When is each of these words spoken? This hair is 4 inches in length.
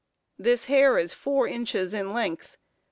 This 0.39 0.65
hair 0.65 0.97
is 0.97 1.13
4 1.13 1.47
inches 1.47 1.93
in 1.93 2.11
length. 2.11 2.57